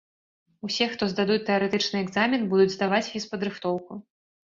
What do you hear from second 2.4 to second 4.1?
будуць здаваць фізпадрыхтоўку.